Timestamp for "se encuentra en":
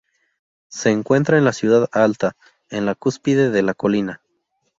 0.69-1.45